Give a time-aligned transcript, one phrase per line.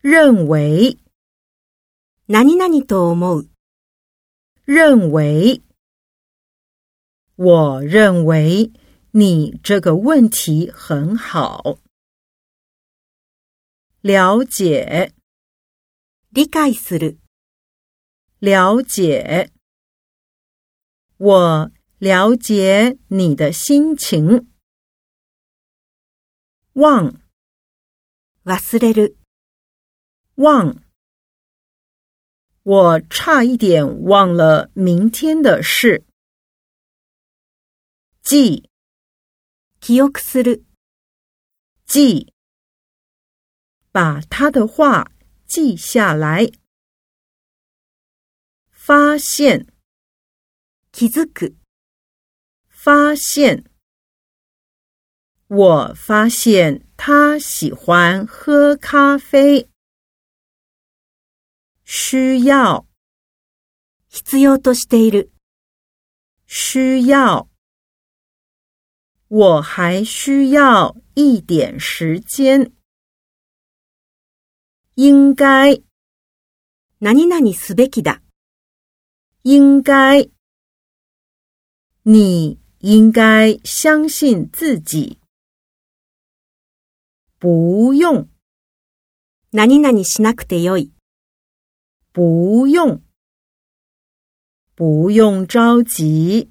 [0.00, 0.97] 认为，
[2.27, 3.49] 何々と思う。
[4.65, 5.61] 认为，
[7.35, 8.71] 我认为
[9.11, 11.79] 你这个问题很好。
[14.01, 15.13] 了解，
[16.29, 17.17] 理解する。
[18.39, 19.51] 了解，
[21.17, 24.47] 我了解你的心情。
[26.73, 27.21] 忘，
[28.43, 29.15] 忘れる。
[30.40, 30.82] 忘，
[32.62, 36.04] 我差一点忘了明天的事。
[38.22, 38.68] 记，
[39.80, 40.64] 記憶する。
[41.86, 42.32] 记，
[43.92, 45.12] 把他的话
[45.46, 46.50] 记下来。
[48.72, 49.68] 发现，
[50.92, 51.54] 気づく。
[52.68, 53.64] 发现，
[55.48, 59.68] 我发现他喜欢喝咖啡。
[61.93, 62.87] 需要，
[64.07, 65.29] 必要としている。
[66.47, 67.49] 需要，
[69.27, 72.71] 我还需要一点时间。
[74.95, 75.83] 应该，
[77.01, 78.21] 何々すべきだ。
[79.43, 80.29] 应该，
[82.03, 85.19] 你应该相信自己。
[87.37, 88.29] 不用，
[89.51, 90.93] 何々しなくてよい。
[92.12, 93.02] 不用，
[94.74, 96.50] 不用着急，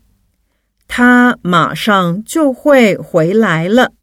[0.88, 3.94] 他马上就会回来了。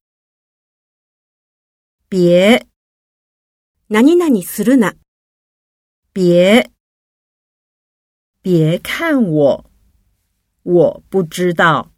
[2.08, 2.66] 别，
[3.88, 4.96] 何々するな。
[6.12, 6.70] 别，
[8.42, 9.70] 别看我，
[10.62, 11.94] 我不知道。